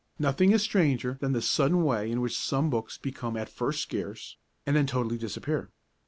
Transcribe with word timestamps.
Nothing 0.17 0.51
is 0.51 0.63
stranger 0.63 1.19
than 1.21 1.33
the 1.33 1.43
sudden 1.43 1.83
way 1.83 2.09
in 2.09 2.21
which 2.21 2.35
some 2.35 2.71
books 2.71 2.97
become 2.97 3.37
at 3.37 3.47
first 3.49 3.83
scarce, 3.83 4.35
and 4.65 4.75
then 4.75 4.87
totally 4.87 5.19
disappear. 5.19 5.69